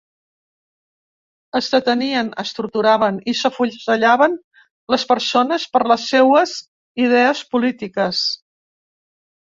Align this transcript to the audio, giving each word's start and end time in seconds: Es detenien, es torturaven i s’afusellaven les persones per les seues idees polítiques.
Es 1.59 1.67
detenien, 1.73 2.31
es 2.45 2.53
torturaven 2.61 3.21
i 3.33 3.37
s’afusellaven 3.41 4.41
les 4.97 5.07
persones 5.13 5.71
per 5.77 5.85
les 5.93 6.11
seues 6.17 6.59
idees 7.09 7.49
polítiques. 7.55 8.29